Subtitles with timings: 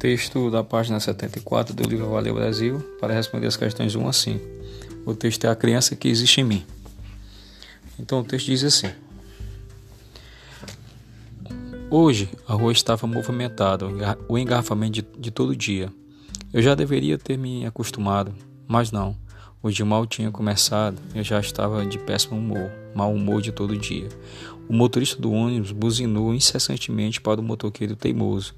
[0.00, 4.46] Texto da página 74 do livro Valeu Brasil para responder as questões 1 a 5.
[5.04, 6.66] O texto é A Criança que Existe em Mim.
[7.98, 8.90] Então o texto diz assim:
[11.90, 13.84] Hoje a rua estava movimentada,
[14.26, 15.92] o engarrafamento de, de todo dia.
[16.50, 18.34] Eu já deveria ter me acostumado,
[18.66, 19.14] mas não.
[19.62, 23.76] O dia mal tinha começado, eu já estava de péssimo humor, mau humor de todo
[23.76, 24.08] dia.
[24.66, 28.54] O motorista do ônibus buzinou incessantemente para o motoqueiro teimoso,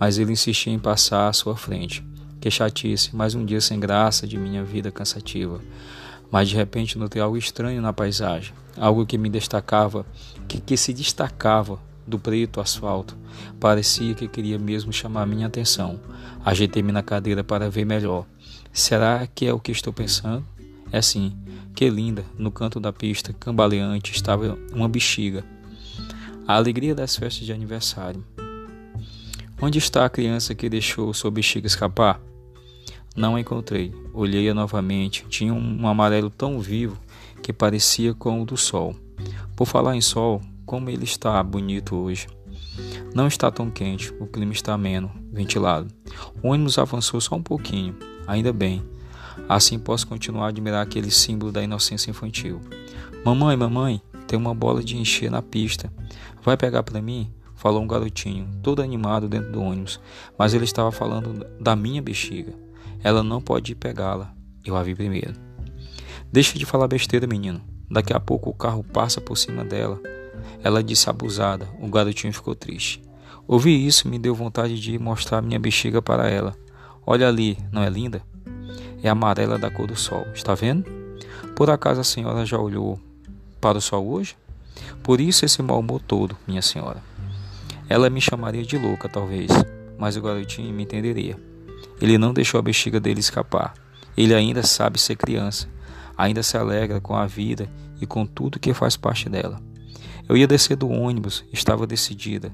[0.00, 2.02] mas ele insistia em passar à sua frente.
[2.40, 5.60] Que chatice, mais um dia sem graça de minha vida cansativa.
[6.30, 10.06] Mas de repente notei algo estranho na paisagem, algo que me destacava,
[10.48, 13.16] que, que se destacava do preto asfalto.
[13.58, 16.00] Parecia que queria mesmo chamar minha atenção.
[16.44, 18.24] Ajeitei-me na cadeira para ver melhor.
[18.72, 20.44] Será que é o que estou pensando?
[20.92, 21.36] É sim.
[21.74, 22.24] Que linda!
[22.38, 25.44] No canto da pista, cambaleante, estava uma bexiga.
[26.46, 28.24] A alegria das festas de aniversário.
[29.60, 32.20] Onde está a criança que deixou sua bexiga escapar?
[33.16, 33.92] Não a encontrei.
[34.12, 35.24] Olhei-a novamente.
[35.28, 36.98] Tinha um amarelo tão vivo
[37.42, 38.94] que parecia com o do sol.
[39.56, 42.26] Por falar em sol, como ele está bonito hoje.
[43.14, 45.88] Não está tão quente, o clima está ameno, ventilado.
[46.42, 48.84] O ônibus avançou só um pouquinho, ainda bem.
[49.48, 52.60] Assim posso continuar a admirar aquele símbolo da inocência infantil.
[53.24, 55.92] Mamãe, mamãe, tem uma bola de encher na pista.
[56.42, 57.32] Vai pegar para mim?
[57.54, 59.98] Falou um garotinho, todo animado dentro do ônibus,
[60.38, 62.52] mas ele estava falando da minha bexiga.
[63.02, 64.34] Ela não pode pegá-la.
[64.64, 65.34] Eu a vi primeiro.
[66.30, 67.60] Deixa de falar besteira, menino.
[67.90, 70.00] Daqui a pouco o carro passa por cima dela.
[70.62, 71.68] Ela disse abusada.
[71.80, 73.02] O garotinho ficou triste.
[73.46, 76.56] Ouvi isso me deu vontade de mostrar minha bexiga para ela.
[77.06, 78.20] Olha ali, não é linda?
[79.02, 80.84] É amarela da cor do sol, está vendo?
[81.54, 82.98] Por acaso a senhora já olhou
[83.60, 84.36] para o sol hoje?
[85.02, 87.00] Por isso esse mau humor todo, minha senhora.
[87.88, 89.50] Ela me chamaria de louca, talvez,
[89.96, 91.38] mas o garotinho me entenderia.
[92.00, 93.74] Ele não deixou a bexiga dele escapar.
[94.16, 95.68] Ele ainda sabe ser criança,
[96.16, 97.70] ainda se alegra com a vida
[98.00, 99.60] e com tudo que faz parte dela.
[100.28, 102.52] Eu ia descer do ônibus, estava decidida.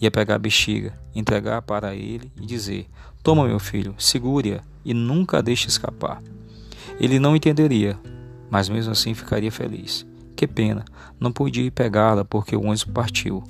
[0.00, 2.86] Ia pegar a bexiga, entregar para ele e dizer:
[3.22, 6.22] Toma, meu filho, segure-a e nunca a deixe escapar.
[7.00, 7.98] Ele não entenderia,
[8.50, 10.06] mas mesmo assim ficaria feliz.
[10.36, 10.84] Que pena,
[11.18, 13.42] não podia ir pegá-la porque o ônibus partiu.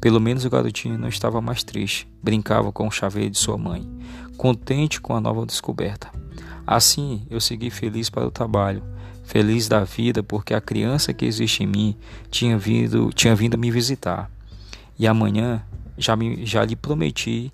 [0.00, 3.88] Pelo menos o garotinho não estava mais triste, brincava com o chaveiro de sua mãe,
[4.36, 6.10] contente com a nova descoberta.
[6.66, 8.82] Assim eu segui feliz para o trabalho,
[9.24, 11.96] feliz da vida porque a criança que existe em mim
[12.30, 14.30] tinha vindo, tinha vindo me visitar.
[14.98, 15.62] E amanhã
[15.96, 17.52] já, me, já lhe prometi,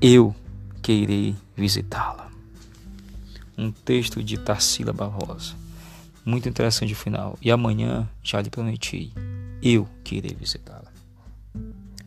[0.00, 0.34] eu
[0.82, 2.28] que irei visitá-la.
[3.56, 5.54] Um texto de Tarsila Barrosa.
[6.24, 7.38] Muito interessante o final.
[7.40, 9.12] E amanhã já lhe prometi,
[9.62, 10.92] eu que irei visitá-la.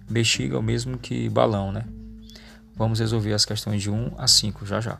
[0.10, 1.86] Bexiga é o mesmo que balão, né?
[2.76, 5.00] Vamos resolver as questões de 1 a 5 já já.